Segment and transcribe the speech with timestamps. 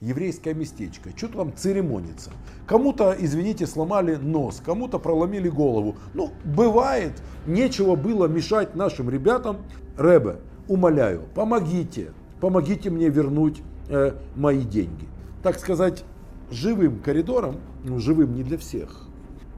[0.00, 2.30] еврейское местечко, что там церемониться.
[2.66, 5.96] Кому-то, извините, сломали нос, кому-то проломили голову.
[6.14, 9.58] Ну, бывает, нечего было мешать нашим ребятам.
[9.96, 10.36] Рэбе,
[10.68, 15.06] умоляю, помогите, помогите мне вернуть э, мои деньги.
[15.42, 16.04] Так сказать,
[16.50, 19.06] живым коридором, ну, живым не для всех.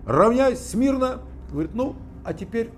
[0.07, 2.71] Равняйсь смирно, говорит, ну, а теперь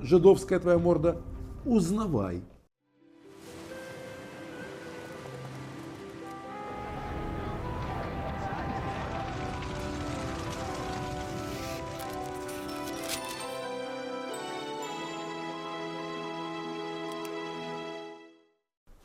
[0.00, 1.20] жидовская твоя морда,
[1.64, 2.42] узнавай.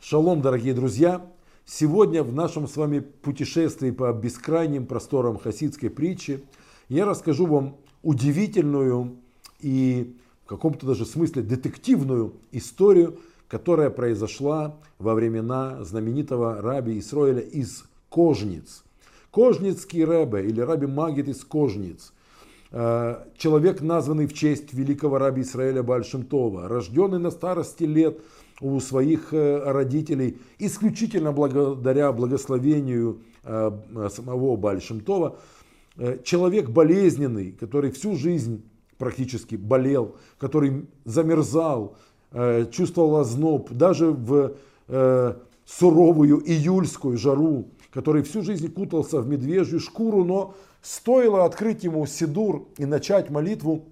[0.08, 1.26] Шалом, дорогие друзья!
[1.64, 6.44] Сегодня в нашем с вами путешествии по бескрайним просторам хасидской притчи
[6.88, 9.16] я расскажу вам удивительную
[9.58, 17.82] и в каком-то даже смысле детективную историю, которая произошла во времена знаменитого раби Исроиля из
[18.08, 18.84] Кожниц.
[19.32, 22.12] Кожницкий рэбе или раби Магит из Кожниц.
[22.70, 28.20] Э, человек, названный в честь великого раби Исраиля Бальшемтова, рожденный на старости лет–
[28.60, 33.70] у своих э, родителей исключительно благодаря благословению э,
[34.14, 35.38] самого Бальшемтова.
[35.96, 38.64] Э, человек болезненный, который всю жизнь
[38.98, 41.96] практически болел, который замерзал,
[42.70, 44.56] чувствовал озноб, даже в
[45.66, 52.68] суровую июльскую жару, который всю жизнь кутался в медвежью шкуру, но стоило открыть ему Сидур
[52.78, 53.84] и начать молитву,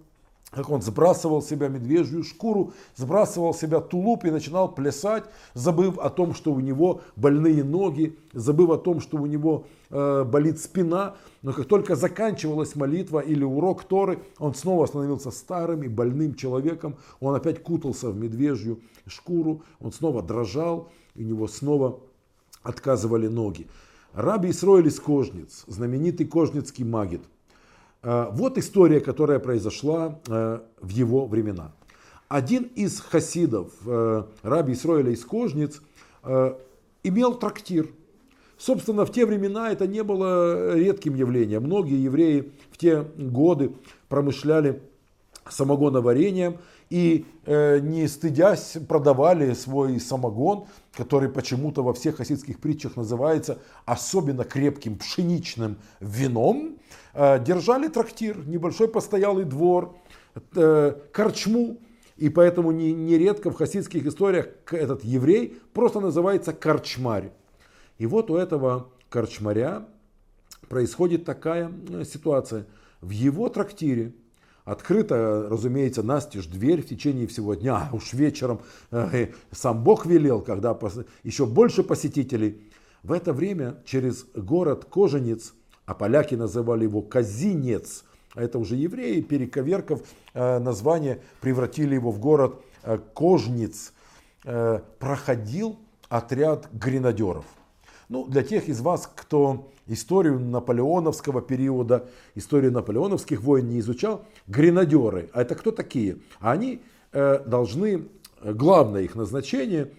[0.54, 5.24] как он сбрасывал себя медвежью шкуру, сбрасывал себя тулуп и начинал плясать,
[5.54, 10.24] забыв о том, что у него больные ноги, забыв о том, что у него э,
[10.24, 11.16] болит спина.
[11.42, 16.96] Но как только заканчивалась молитва или урок Торы, он снова становился старым и больным человеком.
[17.20, 21.98] Он опять кутался в медвежью шкуру, он снова дрожал, у него снова
[22.62, 23.66] отказывали ноги.
[24.12, 27.22] Раби Исроэль из Кожниц, знаменитый кожницкий магит,
[28.04, 31.72] вот история, которая произошла э, в его времена.
[32.28, 35.80] Один из хасидов, э, раби Исроиля из Кожниц,
[37.02, 37.88] имел трактир.
[38.56, 41.64] Собственно, в те времена это не было редким явлением.
[41.64, 43.72] Многие евреи в те годы
[44.08, 44.80] промышляли
[45.48, 46.58] самогоноварением
[46.94, 50.66] и не стыдясь продавали свой самогон,
[50.96, 56.78] который почему-то во всех хасидских притчах называется особенно крепким пшеничным вином,
[57.14, 59.96] Э, держали трактир, небольшой постоялый двор,
[60.56, 61.78] э, корчму.
[62.16, 67.32] И поэтому нередко в хасидских историях этот еврей просто называется корчмарь.
[67.98, 69.86] И вот у этого корчмаря
[70.68, 72.66] происходит такая э, ситуация.
[73.00, 74.12] В его трактире
[74.64, 78.60] открыта, разумеется, настежь дверь в течение всего дня, уж вечером
[79.52, 80.78] сам Бог велел, когда
[81.22, 82.70] еще больше посетителей.
[83.02, 85.52] В это время через город Коженец
[85.86, 88.04] а поляки называли его Казинец.
[88.34, 90.02] А это уже евреи, перековерков
[90.32, 93.92] э, название, превратили его в город э, Кожниц.
[94.44, 97.44] Э, проходил отряд гренадеров.
[98.14, 105.30] Ну, для тех из вас, кто историю наполеоновского периода, историю наполеоновских войн не изучал, гренадеры,
[105.32, 106.18] а это кто такие?
[106.38, 106.80] Они
[107.12, 108.06] должны,
[108.40, 109.90] главное их назначение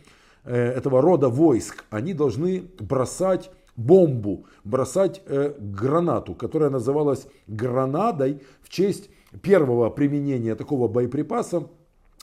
[0.45, 9.09] этого рода войск, они должны бросать бомбу, бросать э, гранату, которая называлась гранадой в честь
[9.41, 11.63] первого применения такого боеприпаса э,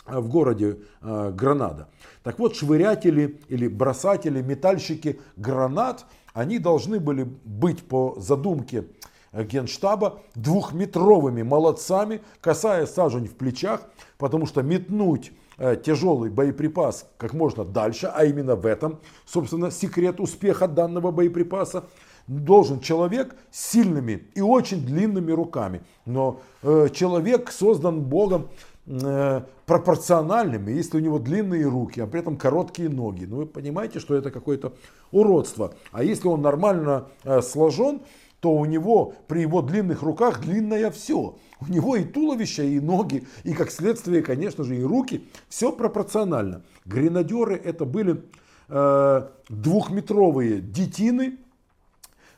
[0.06, 1.88] в городе э, Гранада.
[2.22, 8.86] Так вот, швырятели или бросатели, метальщики гранат, они должны были быть по задумке
[9.32, 13.82] генштаба двухметровыми молодцами, касаясь сажень в плечах,
[14.18, 20.18] потому что метнуть Э, тяжелый боеприпас как можно дальше, а именно в этом, собственно, секрет
[20.18, 21.84] успеха данного боеприпаса,
[22.26, 25.82] должен человек с сильными и очень длинными руками.
[26.06, 28.48] Но э, человек создан Богом э,
[28.84, 33.26] пропорциональными, если у него длинные руки, а при этом короткие ноги.
[33.26, 34.72] Ну вы понимаете, что это какое-то
[35.12, 35.74] уродство.
[35.92, 38.00] А если он нормально э, сложен,
[38.40, 41.36] то у него при его длинных руках длинное все.
[41.60, 45.28] У него и туловище, и ноги, и как следствие, конечно же, и руки.
[45.48, 46.62] Все пропорционально.
[46.84, 48.24] Гренадеры это были
[48.68, 51.38] э, двухметровые детины,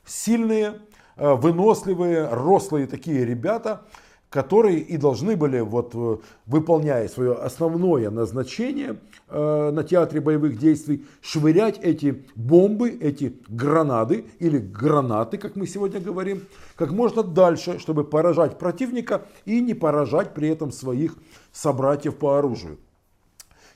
[0.04, 0.80] сильные,
[1.16, 3.86] э, выносливые, рослые такие ребята,
[4.34, 6.16] которые и должны были, вот, э,
[6.46, 8.98] выполняя свое основное назначение
[9.28, 16.00] э, на театре боевых действий, швырять эти бомбы, эти гранаты или гранаты, как мы сегодня
[16.00, 16.42] говорим,
[16.74, 21.16] как можно дальше, чтобы поражать противника и не поражать при этом своих
[21.52, 22.78] собратьев по оружию.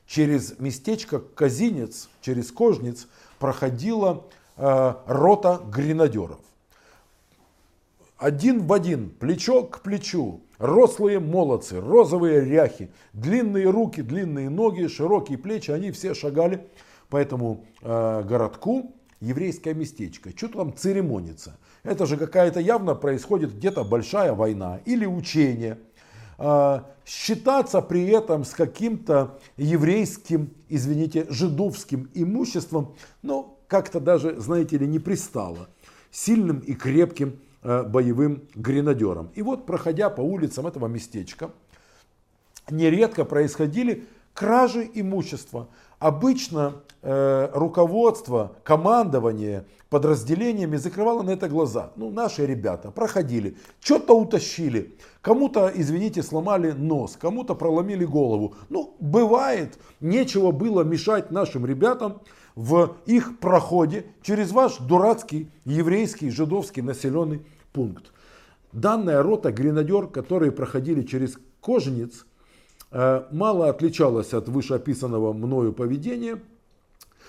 [0.09, 3.07] Через местечко Казинец, через Кожниц
[3.39, 4.25] проходила
[4.57, 6.41] э, рота гренадеров.
[8.17, 15.39] Один в один, плечо к плечу, рослые молодцы, розовые ряхи, длинные руки, длинные ноги, широкие
[15.39, 16.69] плечи, они все шагали
[17.09, 20.31] по этому э, городку, еврейское местечко.
[20.37, 21.59] Что там церемониться?
[21.83, 25.79] Это же какая-то явно происходит где-то большая война или учение.
[26.39, 34.87] Э, считаться при этом с каким-то еврейским, извините, жидовским имуществом, ну, как-то даже, знаете ли,
[34.87, 35.69] не пристало.
[36.11, 39.31] Сильным и крепким боевым гренадером.
[39.35, 41.51] И вот, проходя по улицам этого местечка,
[42.71, 45.69] нередко происходили кражи имущества.
[45.99, 51.91] Обычно э, руководство, командование подразделениями закрывало на это глаза.
[51.97, 58.55] Ну, наши ребята проходили, что-то утащили, кому-то, извините, сломали нос, кому-то проломили голову.
[58.69, 62.21] Ну, бывает, нечего было мешать нашим ребятам
[62.59, 68.11] в их проходе через ваш дурацкий еврейский жидовский населенный пункт.
[68.73, 72.27] Данная рота гренадер, которые проходили через Кожениц,
[72.91, 76.43] э, мало отличалась от вышеописанного мною поведения.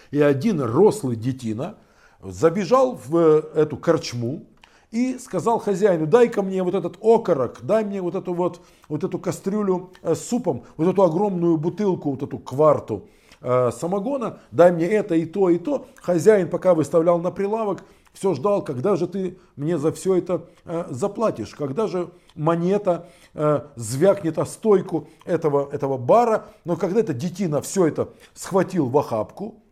[0.10, 1.78] И один рослый детина
[2.24, 4.48] забежал в э, эту корчму
[4.90, 9.20] и сказал хозяину, дай-ка мне вот этот окорок, дай мне вот эту вот, вот эту
[9.20, 13.08] кастрюлю э, с супом, вот эту огромную бутылку, вот эту кварту
[13.42, 15.88] Э, самогона, дай мне это и то, и то.
[16.02, 20.86] Хозяин пока выставлял на прилавок, все ждал, когда же ты мне за все это э,
[20.90, 26.48] заплатишь, когда же монета э, звякнет о стойку этого, этого бара.
[26.66, 29.64] Но когда это детина все это схватил в охапку,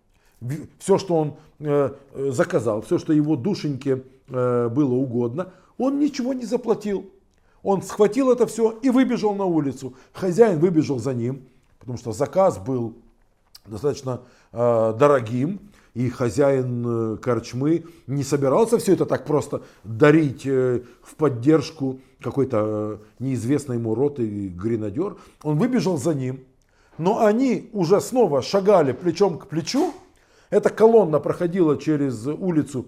[0.79, 6.45] все, что он э, заказал, все, что его душеньке э, было угодно, он ничего не
[6.45, 7.09] заплатил.
[7.63, 9.95] Он схватил это все и выбежал на улицу.
[10.13, 11.47] Хозяин выбежал за ним,
[11.79, 12.95] потому что заказ был
[13.67, 14.21] достаточно
[14.51, 15.59] э, дорогим,
[15.97, 22.57] и хозяин э, корчмы не собирался все это так просто дарить э, в поддержку какой-то
[22.61, 25.15] э, неизвестной ему роты гренадер.
[25.41, 26.43] Он выбежал за ним,
[26.99, 29.91] но они уже снова шагали плечом к плечу.
[30.51, 32.85] Эта колонна проходила через улицу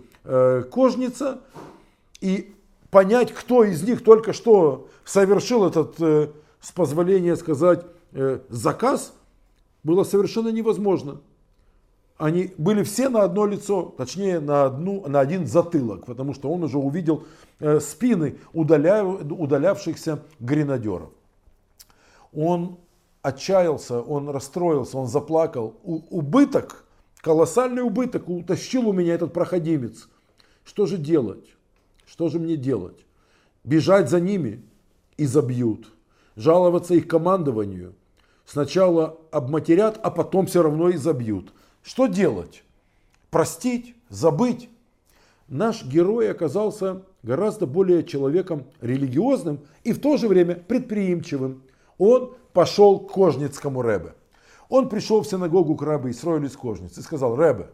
[0.71, 1.41] Кожница,
[2.21, 2.53] и
[2.91, 7.85] понять, кто из них только что совершил этот, с позволения сказать,
[8.49, 9.13] заказ–
[9.83, 11.21] было совершенно невозможно.
[12.17, 16.63] Они были все на одно лицо, точнее на, одну, на один затылок, потому что он
[16.63, 17.23] уже увидел
[17.59, 21.11] э, спины удаля, удалявшихся гренадеров.
[22.33, 22.77] Он
[23.21, 25.77] отчаялся, он расстроился, он заплакал.
[25.83, 26.83] У, убыток,
[27.21, 30.09] колоссальный убыток утащил у меня этот проходимец.
[30.65, 31.55] Что же делать?
[32.05, 33.05] Что же мне делать?
[33.63, 34.61] Бежать за ними
[35.15, 35.87] и забьют.
[36.35, 37.95] Жаловаться их командованию
[38.49, 41.53] сначала обматерят, а потом все равно и забьют.
[41.83, 42.63] Что делать?
[43.29, 43.95] Простить?
[44.09, 44.69] Забыть?
[45.47, 51.61] Наш герой оказался гораздо более человеком религиозным и в то же время предприимчивым.
[51.99, 54.15] Он пошел к Кожницкому Рэбе.
[54.67, 57.69] Он пришел в синагогу к Рэбе Исроиль из Кожницы и сказал, Рэбе,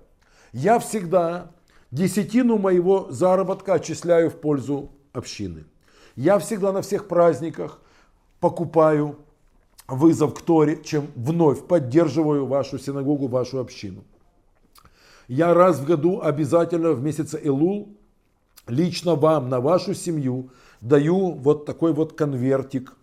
[0.52, 1.52] я всегда
[1.92, 5.64] десятину моего заработка отчисляю в пользу общины.
[6.18, 7.80] Я всегда на всех праздниках
[8.40, 9.18] покупаю
[9.88, 14.04] вызов к Торе, чем вновь поддерживаю вашу синагогу, вашу общину.
[15.28, 17.90] Я раз в году обязательно в месяце Элул
[18.68, 20.50] лично вам, на вашу семью
[20.82, 22.94] даю вот такой вот конвертик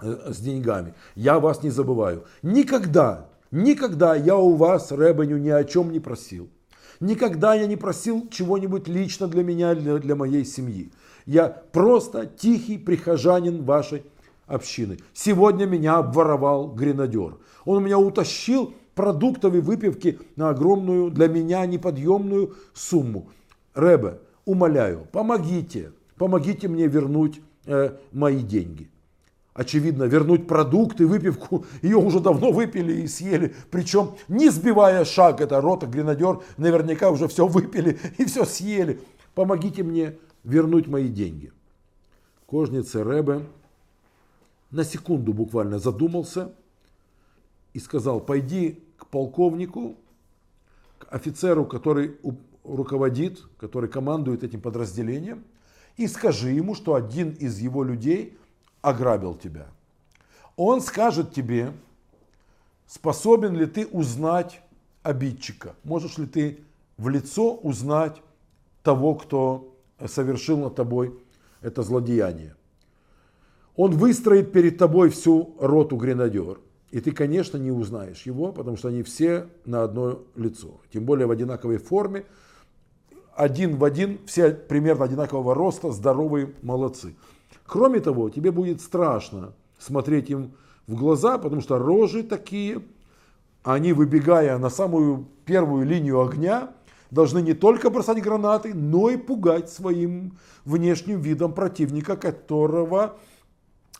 [0.00, 0.94] э, с деньгами.
[1.14, 2.24] Я вас не забываю.
[2.42, 6.48] Никогда, никогда я у вас, Рэбеню, ни о чем не просил.
[7.00, 10.92] Никогда я не просил чего-нибудь лично для меня, для, для моей семьи.
[11.26, 14.04] Я просто тихий прихожанин вашей
[14.46, 14.98] общины.
[15.12, 17.38] Сегодня меня обворовал гренадер.
[17.64, 23.28] Он меня утащил продуктовой выпивки на огромную, для меня неподъемную сумму.
[23.74, 28.90] Рэбе, умоляю, помогите, помогите мне вернуть э, мои деньги.
[29.54, 33.54] Очевидно, вернуть продукты, выпивку, ее уже давно выпили и съели.
[33.70, 39.00] Причем не сбивая шаг, это рота, гренадер, наверняка уже все выпили и все съели.
[39.34, 41.52] Помогите мне вернуть мои деньги.
[42.46, 43.42] Кожница Рэбе
[44.72, 46.52] на секунду буквально задумался
[47.74, 49.96] и сказал, пойди к полковнику,
[50.98, 52.16] к офицеру, который
[52.64, 55.44] руководит, который командует этим подразделением,
[55.96, 58.36] и скажи ему, что один из его людей
[58.80, 59.66] ограбил тебя.
[60.56, 61.72] Он скажет тебе,
[62.86, 64.62] способен ли ты узнать
[65.02, 66.58] обидчика, можешь ли ты
[66.96, 68.22] в лицо узнать
[68.82, 69.74] того, кто
[70.06, 71.18] совершил над тобой
[71.60, 72.54] это злодеяние.
[73.76, 76.58] Он выстроит перед тобой всю роту гренадер.
[76.90, 80.80] И ты, конечно, не узнаешь его, потому что они все на одно лицо.
[80.92, 82.24] Тем более в одинаковой форме.
[83.34, 87.16] один в один, все примерно одинакового роста, здоровые, молодцы.
[87.64, 90.52] Кроме того, тебе будет страшно смотреть им
[90.86, 92.82] в глаза, потому что рожи такие,
[93.62, 96.74] они, выбегая на самую первую линию огня,
[97.10, 100.36] должны не только бросать гранаты, но и пугать своим
[100.66, 103.16] внешним видом противника, которого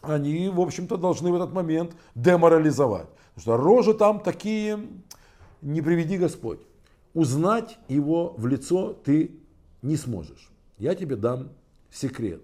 [0.02, 3.08] они, в общем-то, должны в этот момент деморализовать.
[3.34, 4.86] Потому что рожи там такие,
[5.62, 6.60] не приведи Господь.
[7.14, 9.32] Узнать его в лицо ты
[9.82, 10.50] не сможешь.
[10.78, 11.50] Я тебе дам
[11.90, 12.42] секрет.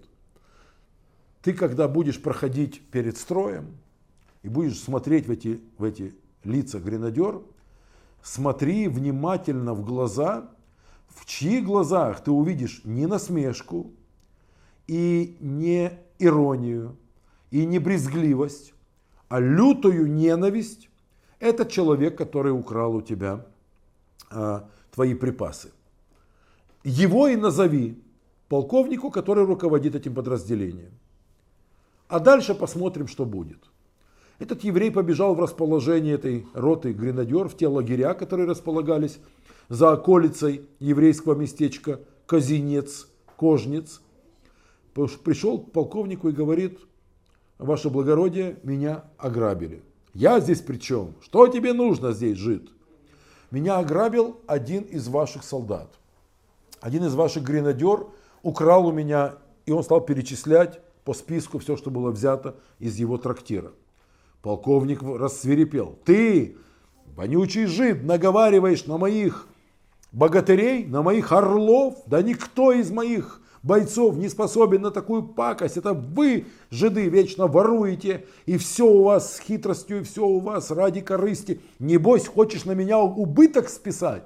[1.41, 3.77] Ты, когда будешь проходить перед строем
[4.43, 7.41] и будешь смотреть в эти, в эти лица гренадер,
[8.21, 10.49] смотри внимательно в глаза,
[11.07, 13.91] в чьих глазах ты увидишь не насмешку
[14.87, 16.95] и не иронию,
[17.51, 18.73] и не брезгливость,
[19.27, 20.89] а лютую ненависть,
[21.39, 23.45] это человек, который украл у тебя
[24.29, 25.71] а, твои припасы.
[26.83, 28.01] Его и назови
[28.47, 30.91] полковнику, который руководит этим подразделением.
[32.07, 33.59] А дальше посмотрим, что будет.
[34.39, 39.19] Этот еврей побежал в расположение этой роты гренадер в те лагеря, которые располагались
[39.67, 44.01] за околицей еврейского местечка Казинец, Кожнец.
[44.93, 46.79] Пришел к полковнику и говорит,
[47.59, 49.83] ваше благородие, меня ограбили.
[50.13, 51.13] Я здесь при чем?
[51.21, 52.69] Что тебе нужно здесь, жид?
[53.51, 55.93] Меня ограбил один из ваших солдат.
[56.81, 58.07] Один из ваших гренадер
[58.41, 59.35] украл у меня,
[59.65, 63.71] и он стал перечислять по списку все, что было взято из его трактира.
[64.41, 65.97] Полковник рассверепел.
[66.05, 66.57] Ты,
[67.15, 69.47] вонючий жид, наговариваешь на моих
[70.11, 71.95] богатырей, на моих орлов?
[72.05, 75.77] Да никто из моих бойцов не способен на такую пакость.
[75.77, 80.71] Это вы, жиды, вечно воруете, и все у вас с хитростью, и все у вас
[80.71, 81.61] ради корысти.
[81.79, 84.23] Небось, хочешь на меня убыток списать?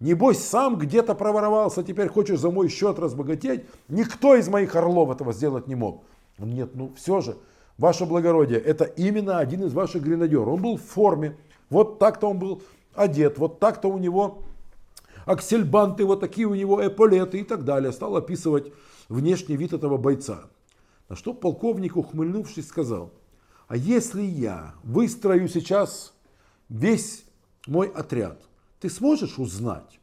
[0.00, 3.64] Небось, сам где-то проворовался, теперь хочешь за мой счет разбогатеть?
[3.88, 6.02] Никто из моих орлов этого сделать не мог.
[6.38, 7.36] Нет, ну все же,
[7.76, 10.48] ваше благородие, это именно один из ваших гренадеров.
[10.48, 11.36] Он был в форме,
[11.68, 12.62] вот так-то он был
[12.94, 14.38] одет, вот так-то у него
[15.30, 17.92] аксельбанты, вот такие у него эполеты и так далее.
[17.92, 18.72] Стал описывать
[19.08, 20.44] внешний вид этого бойца.
[21.08, 23.12] На что полковник, ухмыльнувшись, сказал,
[23.68, 26.12] а если я выстрою сейчас
[26.68, 27.24] весь
[27.66, 28.42] мой отряд,
[28.80, 30.00] ты сможешь узнать?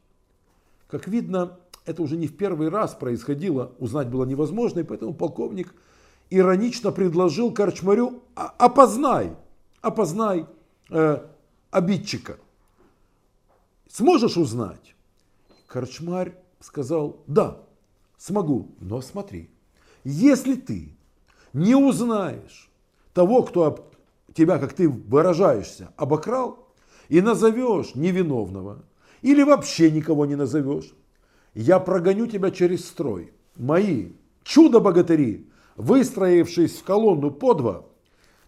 [0.88, 5.74] Как видно, это уже не в первый раз происходило, узнать было невозможно, и поэтому полковник
[6.30, 9.36] иронично предложил Корчмарю, «А, опознай,
[9.80, 10.46] опознай
[10.90, 11.26] э,
[11.70, 12.38] обидчика.
[13.90, 14.94] Сможешь узнать?
[15.68, 17.60] Корчмарь сказал, да,
[18.16, 19.50] смогу, но смотри,
[20.02, 20.96] если ты
[21.52, 22.70] не узнаешь
[23.12, 23.90] того, кто
[24.32, 26.66] тебя, как ты выражаешься, обокрал,
[27.08, 28.84] и назовешь невиновного,
[29.22, 30.94] или вообще никого не назовешь,
[31.54, 33.32] я прогоню тебя через строй.
[33.56, 34.12] Мои
[34.44, 37.84] чудо-богатыри, выстроившись в колонну по два,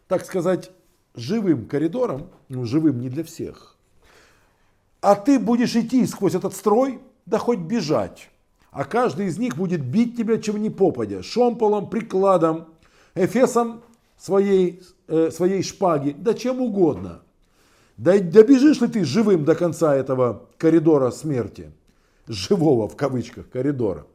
[0.08, 0.70] так сказать,
[1.14, 3.76] живым коридором, ну живым не для всех,
[5.00, 7.00] а ты будешь идти сквозь этот строй,
[7.30, 8.28] да хоть бежать.
[8.72, 12.68] А каждый из них будет бить тебя чем ни попадя, шомполом, прикладом,
[13.14, 13.82] эфесом
[14.16, 17.22] своей, э, своей шпаги, да чем угодно.
[17.96, 21.72] Да добежишь ли ты живым до конца этого коридора смерти?
[22.26, 24.06] Живого в кавычках коридора.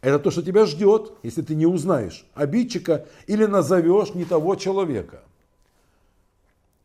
[0.00, 5.22] Это то, что тебя ждет, если ты не узнаешь обидчика или назовешь не того человека.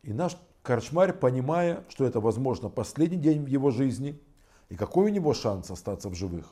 [0.04, 4.18] И наш корчмарь, понимая, что это, возможно, последний день в его жизни–
[4.72, 6.46] и какой у него шанс остаться в живых?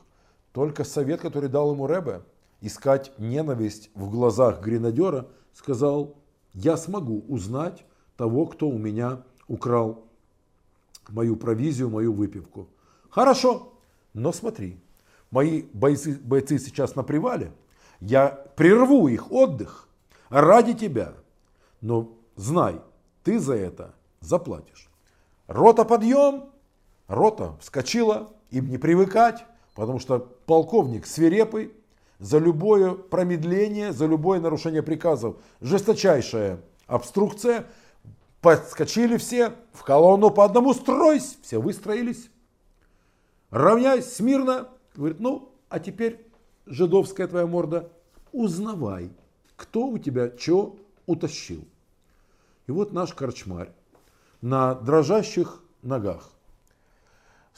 [0.52, 2.20] Только совет, который дал ему Рэбе,
[2.60, 6.16] искать ненависть в глазах гренадера, сказал,
[6.52, 7.82] я смогу узнать
[8.18, 10.04] того, кто у меня украл
[11.08, 12.68] мою провизию, мою выпивку.
[13.08, 13.72] Хорошо,
[14.12, 14.78] но смотри,
[15.30, 17.54] мои бойцы, бойцы сейчас на привале,
[18.00, 19.88] я прерву их отдых
[20.28, 21.14] ради тебя.
[21.80, 22.82] Но знай,
[23.24, 24.90] ты за это заплатишь.
[25.46, 26.50] Рота подъем,
[27.10, 31.72] Рота вскочила, им не привыкать, потому что полковник свирепый,
[32.20, 37.66] за любое промедление, за любое нарушение приказов, жесточайшая обструкция,
[38.40, 42.30] подскочили все, в колонну по одному стройсь, все выстроились,
[43.50, 46.24] равняйсь смирно, говорит, ну, а теперь,
[46.66, 47.90] жидовская твоя морда,
[48.30, 49.10] узнавай,
[49.56, 50.76] кто у тебя что
[51.06, 51.64] утащил.
[52.68, 53.72] И вот наш корчмарь
[54.42, 56.30] на дрожащих ногах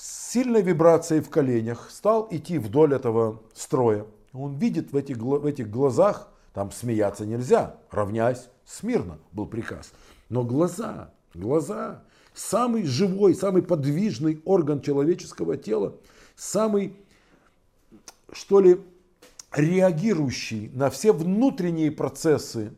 [0.02, 4.04] сильной вибрацией в коленях стал идти вдоль этого строя.
[4.32, 9.92] Он видит в этих, в этих глазах, там смеяться нельзя, равняясь смирно, был приказ.
[10.28, 12.02] Но глаза, глаза,
[12.34, 15.94] самый живой, самый подвижный орган человеческого тела,
[16.34, 16.96] самый
[18.32, 18.80] что ли,
[19.52, 22.72] реагирующий на все внутренние процессы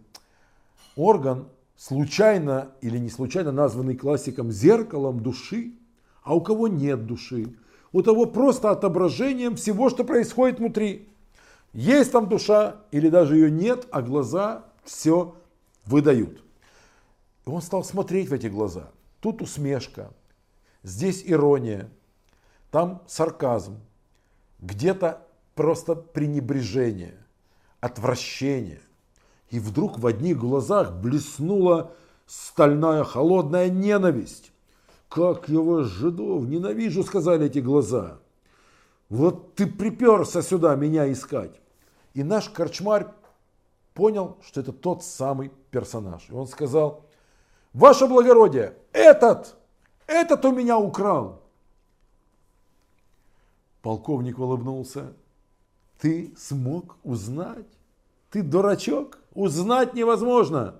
[0.96, 5.74] орган, случайно или не случайно названный классиком зеркалом души,
[6.24, 7.54] а у кого нет души,
[7.92, 11.08] у того просто отображением всего, что происходит внутри.
[11.72, 15.36] Есть там душа или даже ее нет, а глаза все
[15.84, 16.42] выдают.
[17.46, 18.90] И он стал смотреть в эти глаза.
[19.20, 20.10] Тут усмешка,
[20.82, 21.90] здесь ирония,
[22.70, 23.78] там сарказм,
[24.60, 27.18] где-то просто пренебрежение,
[27.80, 28.80] отвращение.
[29.50, 31.92] И вдруг в одних глазах блеснула
[32.26, 34.53] стальная холодная ненависть.
[35.08, 38.18] Как его жидов ненавижу, сказали эти глаза.
[39.08, 41.60] Вот ты приперся сюда меня искать.
[42.14, 43.06] И наш корчмарь
[43.92, 46.28] понял, что это тот самый персонаж.
[46.28, 47.04] И он сказал,
[47.72, 49.56] ваше благородие, этот,
[50.06, 51.42] этот у меня украл.
[53.82, 55.12] Полковник улыбнулся.
[56.00, 57.66] Ты смог узнать?
[58.30, 59.18] Ты дурачок?
[59.34, 60.76] Узнать невозможно.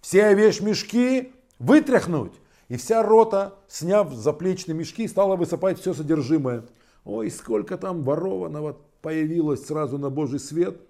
[0.00, 2.32] Все вещмешки вытряхнуть.
[2.70, 6.64] И вся рота, сняв заплечные мешки, стала высыпать все содержимое.
[7.04, 10.80] Ой, сколько там ворованного появилось сразу на Божий свет.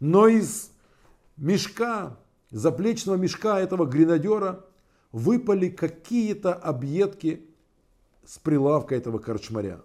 [0.00, 0.70] Но из
[1.38, 2.18] мешка,
[2.50, 4.66] заплечного мешка этого гренадера
[5.12, 7.46] выпали какие-то объедки
[8.26, 9.80] с прилавка этого корчмаря.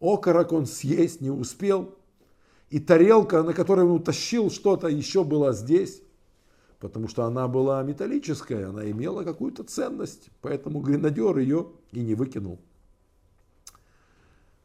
[0.00, 1.94] Окорок он съесть не успел,
[2.70, 6.02] и тарелка, на которой он утащил что-то, еще была здесь,
[6.84, 12.58] потому что она была металлическая, она имела какую-то ценность, поэтому гренадер ее и не выкинул.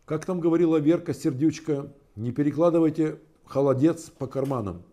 [0.03, 4.83] Как там говорила Верка Сердючка, не перекладывайте холодец по карманам.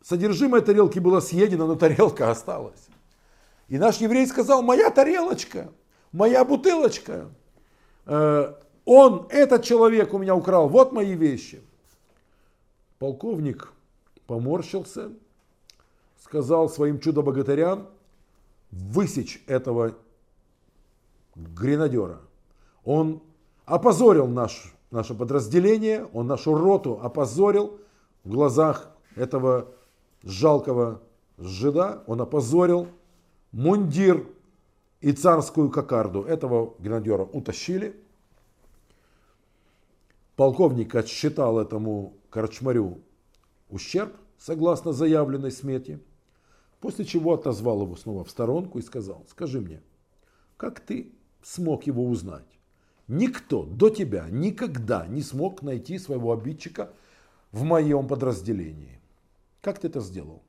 [0.00, 2.86] Содержимое тарелки было съедено, но тарелка осталась.
[3.66, 5.72] И наш еврей сказал, моя тарелочка,
[6.12, 7.28] моя бутылочка.
[8.04, 11.60] Э, он, этот человек у меня украл, вот мои вещи.
[13.00, 13.72] Полковник
[14.28, 15.10] поморщился,
[16.26, 17.86] сказал своим чудо-богатырям
[18.72, 19.94] высечь этого
[21.36, 22.20] гренадера.
[22.84, 23.22] Он
[23.64, 27.78] опозорил наш, наше подразделение, он нашу роту опозорил
[28.24, 29.68] в глазах этого
[30.24, 31.00] жалкого
[31.38, 32.88] жида, он опозорил
[33.52, 34.26] мундир
[35.00, 37.94] и царскую кокарду этого гренадера утащили.
[40.34, 42.98] Полковник отсчитал этому корчмарю
[43.70, 46.00] ущерб, согласно заявленной смете,
[46.86, 49.82] после чего отозвал его снова в сторонку и сказал, скажи мне,
[50.56, 52.46] как ты смог его узнать?
[53.08, 56.92] Никто до тебя никогда не смог найти своего обидчика
[57.50, 59.00] в моем подразделении.
[59.62, 60.44] Как ты это сделал?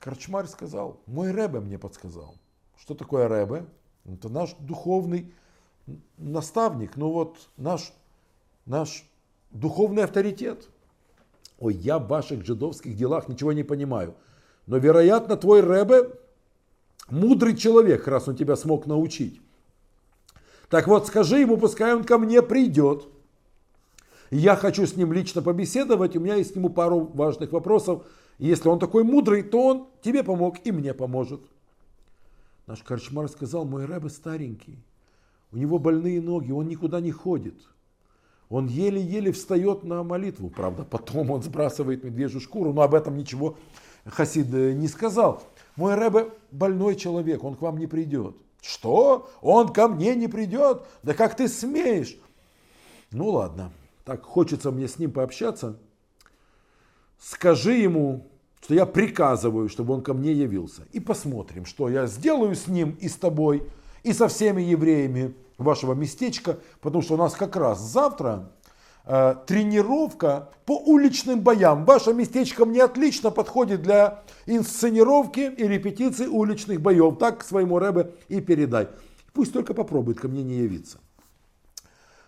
[0.00, 2.34] Корчмарь сказал, мой Рэбе мне подсказал.
[2.76, 3.66] Что такое Рэбе?
[4.04, 5.32] Это наш духовный
[6.18, 7.92] наставник, ну вот наш,
[8.64, 9.04] наш
[9.52, 10.68] духовный авторитет.
[11.60, 14.16] Ой, я в ваших жидовских делах ничего не понимаю.
[14.66, 16.10] Но, вероятно, твой Рэбе
[17.08, 19.40] мудрый человек, раз он тебя смог научить.
[20.68, 23.06] Так вот, скажи ему, пускай он ко мне придет.
[24.30, 28.04] Я хочу с ним лично побеседовать, у меня есть к нему пару важных вопросов.
[28.38, 31.40] если он такой мудрый, то он тебе помог и мне поможет.
[32.66, 34.78] Наш корчмар сказал, мой рэбе старенький,
[35.52, 37.54] у него больные ноги, он никуда не ходит.
[38.48, 40.50] Он еле-еле встает на молитву.
[40.50, 43.56] Правда, потом он сбрасывает медвежью шкуру, но об этом ничего
[44.06, 45.42] Хасид э, не сказал.
[45.76, 48.36] Мой Рэбе больной человек, он к вам не придет.
[48.62, 49.30] Что?
[49.42, 50.82] Он ко мне не придет?
[51.02, 52.16] Да как ты смеешь?
[53.10, 53.72] Ну ладно,
[54.04, 55.78] так хочется мне с ним пообщаться.
[57.18, 58.26] Скажи ему,
[58.62, 60.82] что я приказываю, чтобы он ко мне явился.
[60.92, 63.62] И посмотрим, что я сделаю с ним и с тобой,
[64.02, 68.50] и со всеми евреями вашего местечка, потому что у нас как раз завтра
[69.06, 71.84] тренировка по уличным боям.
[71.84, 77.18] Ваше местечко мне отлично подходит для инсценировки и репетиции уличных боев.
[77.18, 78.88] Так своему Рэбе и передай.
[79.32, 80.98] Пусть только попробует ко мне не явиться.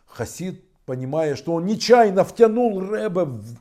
[0.07, 3.57] Хасид, понимая, что он нечаянно втянул Рэбе в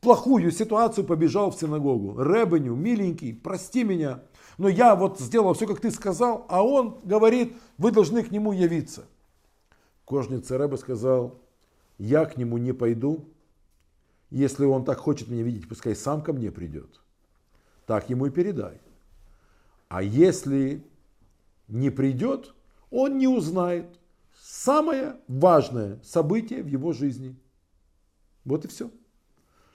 [0.00, 2.22] плохую ситуацию, побежал в синагогу.
[2.22, 4.20] Рэбеню, миленький, прости меня,
[4.56, 8.52] но я вот сделал все, как ты сказал, а он говорит, вы должны к нему
[8.52, 9.04] явиться.
[10.06, 11.40] Кожница Рэбе сказал,
[11.98, 13.28] я к нему не пойду,
[14.30, 17.00] если он так хочет меня видеть, пускай сам ко мне придет.
[17.86, 18.80] Так ему и передай.
[19.88, 20.84] А если
[21.68, 22.54] не придет,
[22.90, 23.98] он не узнает
[24.40, 27.36] самое важное событие в его жизни.
[28.44, 28.90] Вот и все.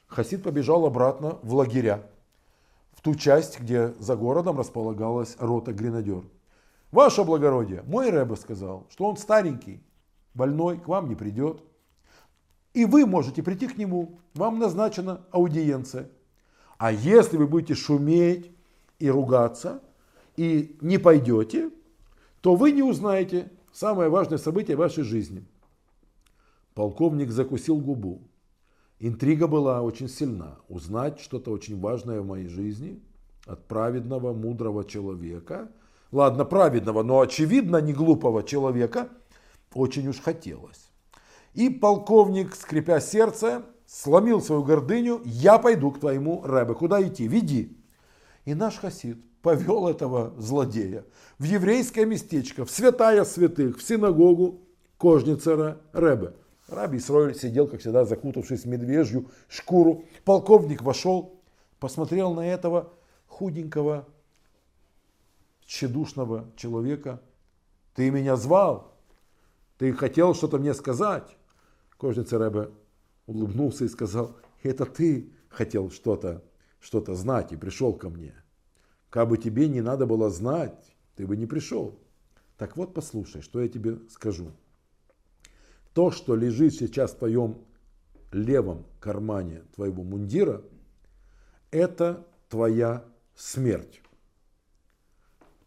[0.08, 2.10] Хасид побежал обратно в лагеря
[2.92, 6.24] в ту часть, где за городом располагалась рота гренадер.
[6.92, 9.82] Ваше благородие, мой Рэбе сказал, что он старенький,
[10.34, 11.64] больной, к вам не придет.
[12.74, 16.10] И вы можете прийти к нему, вам назначена аудиенция.
[16.78, 18.52] А если вы будете шуметь
[19.00, 19.82] и ругаться,
[20.38, 21.70] и не пойдете,
[22.42, 25.46] то вы не узнаете самое важное событие вашей жизни.
[26.74, 28.22] Полковник закусил губу.
[29.00, 30.60] Интрига была очень сильна.
[30.70, 33.02] Узнать что-то очень важное в моей жизни
[33.46, 35.70] от праведного, мудрого человека.
[36.12, 39.10] Ладно, праведного, но очевидно не глупого человека
[39.74, 40.91] очень уж хотелось.
[41.54, 45.22] И полковник, скрипя сердце, сломил свою гордыню.
[45.26, 46.74] Я пойду к твоему рэбе.
[46.74, 47.28] Куда идти?
[47.28, 47.78] Веди.
[48.46, 51.06] И наш хасид повел этого злодея
[51.38, 54.62] в еврейское местечко, в святая святых, в синагогу
[54.98, 56.36] Кожницера Рэбе.
[56.68, 60.06] Раби Исроиль сидел, как всегда, закутавшись в медвежью шкуру.
[60.24, 61.42] Полковник вошел,
[61.80, 62.94] посмотрел на этого
[63.28, 64.08] худенького,
[65.66, 67.22] тщедушного человека.
[67.96, 68.94] Ты меня звал?
[69.78, 71.36] Ты хотел что-то мне сказать?
[72.02, 72.72] Кожница Рэбе
[73.28, 76.44] улыбнулся и сказал, это ты хотел что-то
[76.80, 78.34] что знать и пришел ко мне.
[79.12, 82.00] Как бы тебе не надо было знать, ты бы не пришел.
[82.58, 84.50] Так вот, послушай, что я тебе скажу.
[85.94, 87.64] То, что лежит сейчас в твоем
[88.32, 90.64] левом кармане твоего мундира,
[91.70, 94.02] это твоя смерть.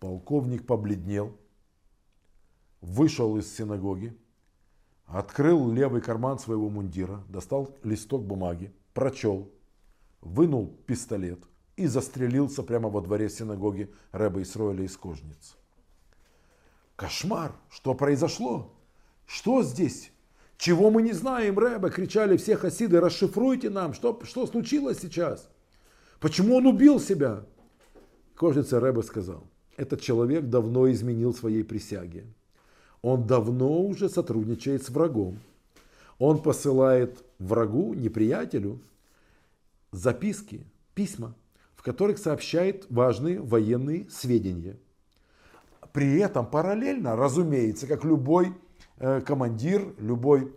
[0.00, 1.38] Полковник побледнел,
[2.80, 4.18] вышел из синагоги,
[5.06, 9.50] открыл левый карман своего мундира, достал листок бумаги, прочел,
[10.20, 11.40] вынул пистолет
[11.76, 15.56] и застрелился прямо во дворе синагоги Рэба Исроиля из Кожниц.
[16.96, 17.52] Кошмар!
[17.70, 18.72] Что произошло?
[19.26, 20.12] Что здесь?
[20.56, 21.90] Чего мы не знаем, Рэба?
[21.90, 25.48] Кричали все хасиды, расшифруйте нам, что, что случилось сейчас?
[26.20, 27.44] Почему он убил себя?
[28.36, 29.44] Кожница Рэба сказал,
[29.76, 32.24] этот человек давно изменил своей присяге.
[33.04, 35.38] Он давно уже сотрудничает с врагом.
[36.18, 38.80] Он посылает врагу, неприятелю,
[39.92, 41.34] записки, письма,
[41.76, 44.76] в которых сообщает важные военные сведения.
[45.92, 48.52] При этом параллельно, разумеется, как любой
[48.96, 50.52] Э, командир, любой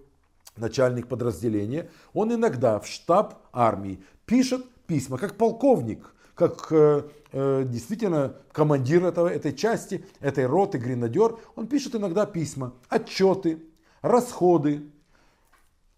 [0.58, 8.36] начальник подразделения, он иногда в штаб армии пишет письма, как полковник, как э, э, действительно
[8.52, 13.58] командир этого, этой части, этой роты, гренадер, он пишет иногда письма, отчеты,
[14.02, 14.84] расходы.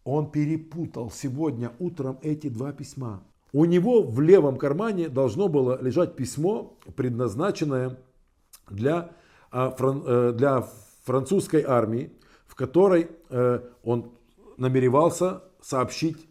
[0.05, 3.21] Он перепутал сегодня утром эти два письма.
[3.51, 7.97] У него в левом кармане должно было лежать письмо, предназначенное
[8.69, 9.11] для,
[9.51, 10.65] а, э, для
[11.03, 12.13] французской армии,
[12.45, 13.09] в которой
[13.83, 14.11] он
[14.57, 16.27] намеревался сообщить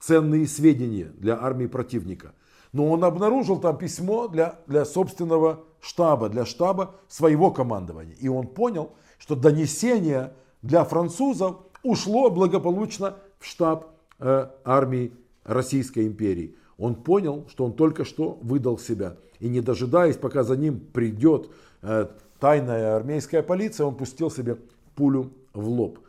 [0.00, 2.32] ценные сведения для армии противника.
[2.76, 8.14] Но он обнаружил там письмо для, для собственного штаба, для штаба своего командования.
[8.16, 16.54] И он понял, что донесение для французов ушло благополучно в штаб э, армии Российской империи.
[16.76, 19.16] Он понял, что он только что выдал себя.
[19.40, 21.48] И не дожидаясь, пока за ним придет
[21.80, 22.08] э,
[22.38, 24.58] тайная армейская полиция, он пустил себе
[24.94, 26.00] пулю в лоб.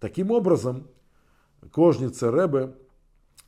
[0.00, 0.88] Таким образом,
[1.70, 2.74] Кожница Ребе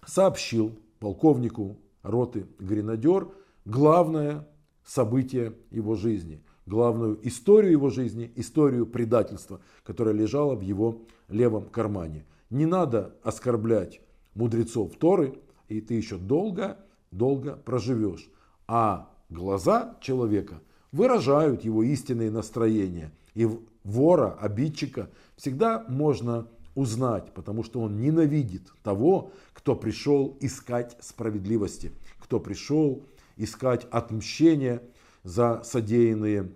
[0.06, 3.28] сообщил полковнику роты гренадер
[3.64, 4.48] главное
[4.84, 12.24] событие его жизни, главную историю его жизни, историю предательства, которая лежала в его левом кармане.
[12.50, 14.00] Не надо оскорблять
[14.34, 16.78] мудрецов Торы, и ты еще долго,
[17.10, 18.30] долго проживешь.
[18.66, 20.60] А глаза человека
[20.92, 23.12] выражают его истинные настроения.
[23.34, 23.46] И
[23.84, 32.38] вора, обидчика всегда можно узнать, потому что он ненавидит того, кто пришел искать справедливости, кто
[32.38, 33.02] пришел
[33.36, 34.80] искать отмщения
[35.24, 36.52] за содеянные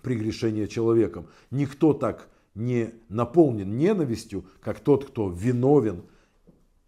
[0.00, 1.28] прегрешения человеком.
[1.50, 6.04] Никто так не наполнен ненавистью, как тот, кто виновен.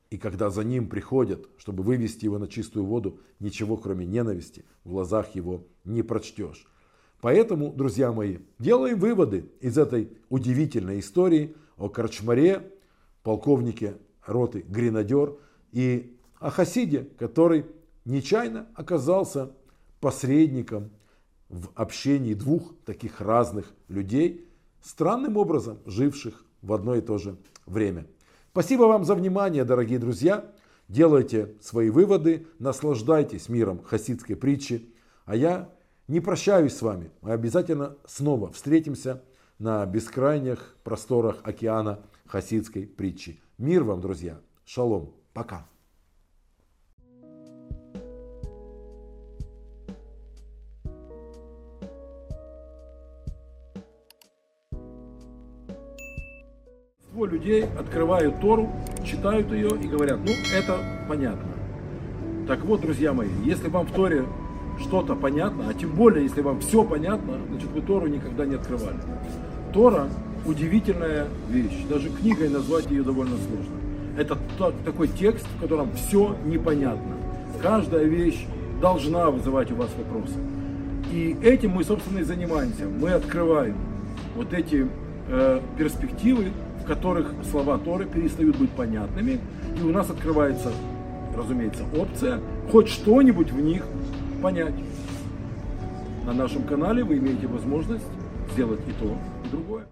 [0.09, 4.91] И когда за ним приходят, чтобы вывести его на чистую воду, ничего кроме ненависти в
[4.91, 6.67] глазах его не прочтешь.
[7.21, 12.73] Поэтому, друзья мои, делаем выводы из этой удивительной истории о Корчмаре,
[13.23, 15.37] полковнике роты Гренадер
[15.73, 17.67] и о Хасиде, который
[18.05, 19.53] нечаянно оказался
[20.01, 20.91] посредником
[21.49, 24.49] в общении двух таких разных людей,
[24.83, 28.07] странным образом живших в одно и то же время.
[28.53, 30.53] Спасибо вам за внимание, дорогие друзья.
[30.89, 34.93] Делайте свои выводы, наслаждайтесь миром хасидской притчи.
[35.25, 35.71] А я
[36.09, 37.11] не прощаюсь с вами.
[37.23, 39.23] Мы обязательно снова встретимся
[39.59, 43.41] на бескрайних просторах океана хасидской притчи.
[43.59, 44.41] Мир вам, друзья.
[44.65, 45.13] Шалом.
[45.33, 45.67] Пока.
[57.15, 58.71] всего людей открывают Тору,
[59.05, 61.49] читают ее и говорят, ну, это понятно.
[62.49, 64.25] Так вот, друзья мои, если вам в Торе
[64.81, 68.99] что-то понятно, а тем более, если вам все понятно, значит, вы Тору никогда не открывали.
[69.75, 70.09] Тора
[70.47, 71.85] удивительная вещь.
[71.91, 73.75] Даже книгой назвать ее довольно сложно.
[74.17, 74.39] Это
[74.85, 77.17] такой текст, в котором все непонятно.
[77.61, 78.47] Каждая вещь
[78.81, 80.39] должна вызывать у вас вопросы.
[81.13, 82.87] И этим мы, собственно, и занимаемся.
[82.87, 83.77] Мы открываем
[84.37, 84.87] вот эти
[85.29, 89.41] э, перспективы, в которых слова Торы перестают быть понятными,
[89.77, 90.71] и у нас открывается,
[91.37, 93.85] разумеется, опция хоть что-нибудь в них
[94.41, 94.75] понять.
[96.27, 98.05] На нашем канале вы имеете возможность
[98.53, 99.17] сделать и то,
[99.54, 99.88] другое.